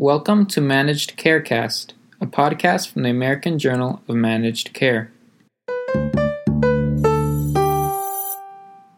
[0.00, 1.92] Welcome to Managed Carecast,
[2.22, 5.12] a podcast from the American Journal of Managed Care.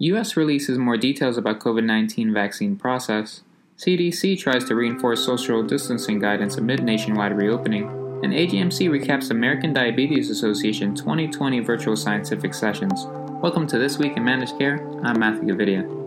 [0.00, 0.36] U.S.
[0.36, 3.42] releases more details about COVID 19 vaccine process.
[3.76, 7.84] CDC tries to reinforce social distancing guidance amid nationwide reopening.
[8.24, 13.06] And AJMC recaps American Diabetes Association 2020 virtual scientific sessions.
[13.40, 14.84] Welcome to This Week in Managed Care.
[15.04, 15.97] I'm Matthew Gavidia.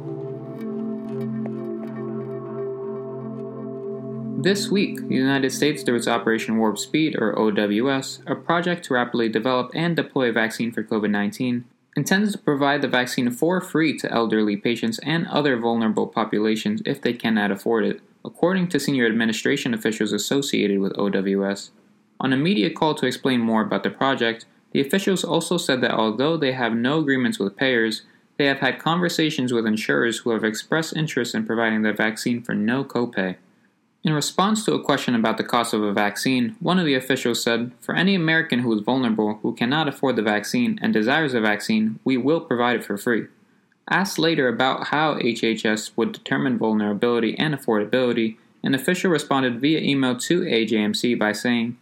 [4.44, 8.95] This week, the United States, through its Operation Warp Speed, or OWS, a project to
[8.95, 11.64] rapidly develop and deploy a vaccine for COVID 19,
[11.95, 17.00] intends to provide the vaccine for free to elderly patients and other vulnerable populations if
[17.00, 21.70] they cannot afford it, according to senior administration officials associated with OWS.
[22.20, 25.92] On a media call to explain more about the project, the officials also said that
[25.92, 28.02] although they have no agreements with payers,
[28.39, 32.55] they have had conversations with insurers who have expressed interest in providing the vaccine for
[32.55, 33.36] no copay.
[34.04, 37.44] In response to a question about the cost of a vaccine, one of the officials
[37.44, 41.39] said, For any American who is vulnerable, who cannot afford the vaccine, and desires a
[41.42, 43.28] vaccine, we will provide it for free.
[43.92, 50.18] Asked later about how HHS would determine vulnerability and affordability, an official responded via email
[50.18, 51.78] to AJMC by saying,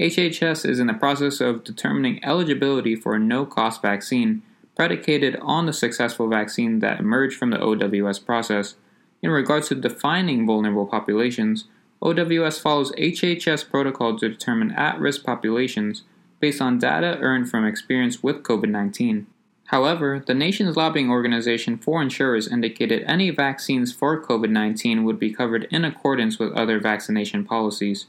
[0.00, 4.42] HHS is in the process of determining eligibility for a no cost vaccine
[4.74, 8.76] predicated on the successful vaccine that emerged from the OWS process.
[9.22, 11.64] In regards to defining vulnerable populations,
[12.02, 16.04] OWS follows HHS protocol to determine at risk populations
[16.40, 19.26] based on data earned from experience with COVID 19.
[19.66, 25.32] However, the nation's lobbying organization for insurers indicated any vaccines for COVID 19 would be
[25.32, 28.06] covered in accordance with other vaccination policies.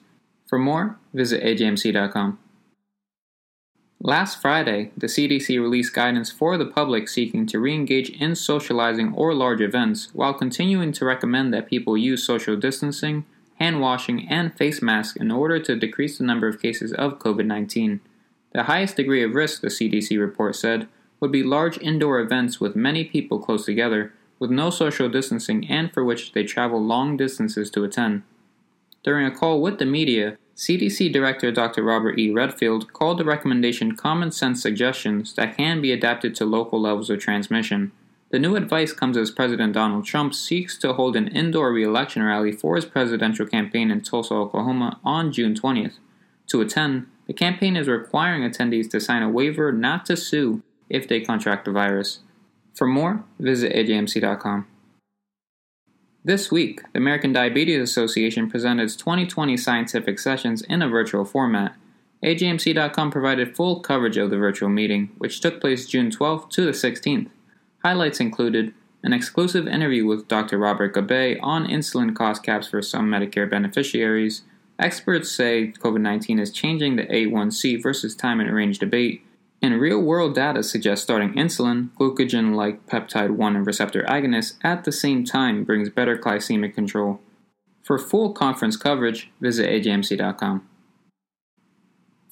[0.48, 2.40] For more, visit ajmc.com.
[4.04, 9.14] Last Friday, the CDC released guidance for the public seeking to re engage in socializing
[9.14, 13.26] or large events while continuing to recommend that people use social distancing,
[13.60, 17.46] hand washing, and face masks in order to decrease the number of cases of COVID
[17.46, 18.00] 19.
[18.54, 20.88] The highest degree of risk, the CDC report said,
[21.20, 25.94] would be large indoor events with many people close together, with no social distancing and
[25.94, 28.24] for which they travel long distances to attend.
[29.04, 31.84] During a call with the media, CDC Director Dr.
[31.84, 32.30] Robert E.
[32.30, 37.20] Redfield called the recommendation common sense suggestions that can be adapted to local levels of
[37.20, 37.92] transmission.
[38.32, 42.24] The new advice comes as President Donald Trump seeks to hold an indoor re election
[42.24, 45.96] rally for his presidential campaign in Tulsa, Oklahoma on June 20th.
[46.48, 51.08] To attend, the campaign is requiring attendees to sign a waiver not to sue if
[51.08, 52.20] they contract the virus.
[52.74, 54.68] For more, visit ajmc.com.
[56.24, 61.76] This week, the American Diabetes Association presented its 2020 scientific sessions in a virtual format.
[62.24, 66.74] AJMC.com provided full coverage of the virtual meeting, which took place June 12th to the
[66.74, 67.30] 16th.
[67.84, 68.72] Highlights included
[69.02, 70.60] an exclusive interview with Dr.
[70.60, 74.44] Robert Gabbay on insulin cost caps for some Medicare beneficiaries.
[74.78, 79.26] Experts say COVID 19 is changing the A1C versus time and range debate,
[79.62, 84.84] and real world data suggests starting insulin, glucagon like peptide 1 and receptor agonists, at
[84.84, 87.22] the same time brings better glycemic control.
[87.84, 90.68] For full conference coverage, visit ajmc.com.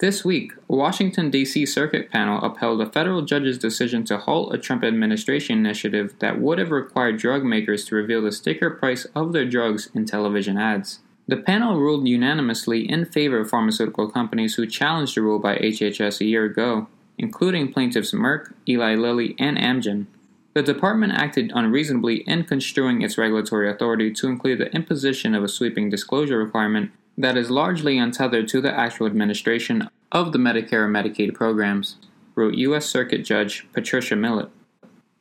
[0.00, 1.66] This week, a Washington, D.C.
[1.66, 6.58] circuit panel upheld a federal judge's decision to halt a Trump administration initiative that would
[6.58, 11.00] have required drug makers to reveal the sticker price of their drugs in television ads.
[11.28, 16.22] The panel ruled unanimously in favor of pharmaceutical companies who challenged the rule by HHS
[16.22, 16.88] a year ago
[17.20, 20.06] including plaintiffs Merck, Eli Lilly, and Amgen.
[20.54, 25.48] The department acted unreasonably in construing its regulatory authority to include the imposition of a
[25.48, 30.96] sweeping disclosure requirement that is largely untethered to the actual administration of the Medicare and
[30.96, 31.96] Medicaid programs,
[32.34, 32.86] wrote U.S.
[32.86, 34.48] Circuit Judge Patricia Millett.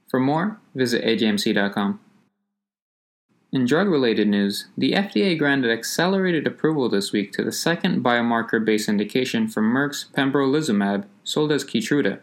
[0.08, 2.00] For more, visit ajmc.com.
[3.52, 8.64] In drug related news, the FDA granted accelerated approval this week to the second biomarker
[8.64, 12.20] based indication for Merck's pembrolizumab, sold does Keytruda.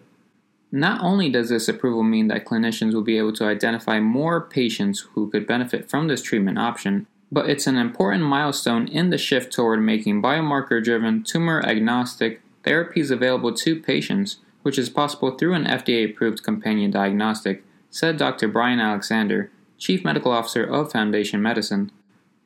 [0.73, 5.01] Not only does this approval mean that clinicians will be able to identify more patients
[5.13, 9.53] who could benefit from this treatment option, but it's an important milestone in the shift
[9.53, 15.65] toward making biomarker driven, tumor agnostic therapies available to patients, which is possible through an
[15.65, 18.49] FDA approved companion diagnostic, said Dr.
[18.49, 21.91] Brian Alexander Chief Medical Officer of Foundation Medicine.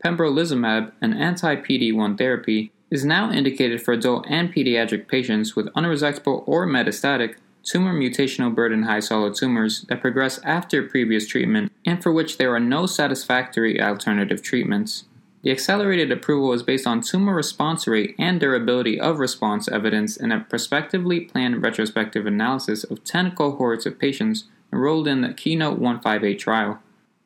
[0.05, 5.73] Pembrolizumab, an anti PD 1 therapy, is now indicated for adult and pediatric patients with
[5.75, 12.03] unresectable or metastatic tumor mutational burden high solid tumors that progress after previous treatment and
[12.03, 15.05] for which there are no satisfactory alternative treatments.
[15.43, 20.33] The accelerated approval is based on tumor response rate and durability of response evidence in
[20.33, 26.39] a prospectively planned retrospective analysis of 10 cohorts of patients enrolled in the Keynote 158
[26.39, 26.81] trial.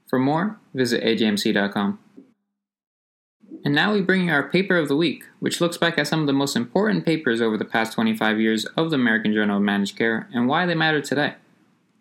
[0.07, 1.99] For more, visit ajmc.com.
[3.65, 6.21] And now we bring you our paper of the week, which looks back at some
[6.21, 9.63] of the most important papers over the past 25 years of the American Journal of
[9.63, 11.35] Managed Care and why they matter today.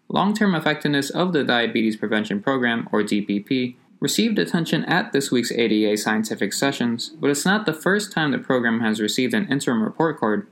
[0.09, 5.53] Long term effectiveness of the Diabetes Prevention Program, or DPP, received attention at this week's
[5.53, 9.81] ADA scientific sessions, but it's not the first time the program has received an interim
[9.81, 10.45] report card.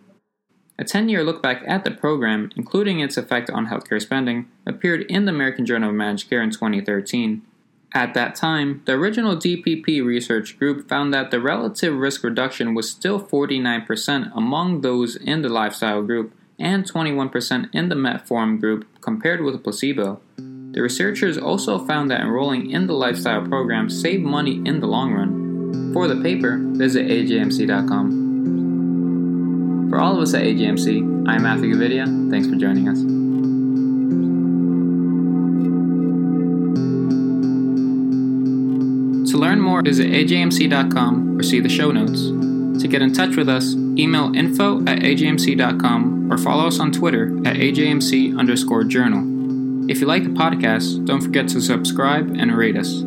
[0.80, 5.02] A 10 year look back at the program, including its effect on healthcare spending, appeared
[5.02, 7.42] in the American Journal of Managed Care in 2013.
[7.94, 12.90] At that time, the original DPP research group found that the relative risk reduction was
[12.90, 19.42] still 49% among those in the lifestyle group and 21% in the metformin group compared
[19.42, 20.22] with a placebo.
[20.38, 25.12] The researchers also found that enrolling in the lifestyle program saved money in the long
[25.12, 25.92] run.
[25.92, 28.30] For the paper, visit ajmc.com.
[29.90, 32.06] For all of us at AJMC, I'm Matthew Gavidia.
[32.32, 33.21] Thanks for joining us.
[39.32, 42.82] To learn more, visit ajmc.com or see the show notes.
[42.82, 47.38] To get in touch with us, email info at ajmc.com or follow us on Twitter
[47.48, 49.90] at ajmc underscore journal.
[49.90, 53.04] If you like the podcast, don't forget to subscribe and rate us.